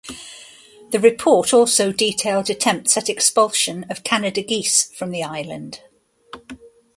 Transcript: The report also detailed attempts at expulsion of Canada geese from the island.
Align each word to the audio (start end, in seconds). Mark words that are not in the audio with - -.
The 0.89 0.99
report 0.99 1.53
also 1.53 1.91
detailed 1.91 2.49
attempts 2.49 2.97
at 2.97 3.07
expulsion 3.07 3.85
of 3.87 4.03
Canada 4.03 4.41
geese 4.41 4.85
from 4.95 5.11
the 5.11 5.23
island. 5.23 5.79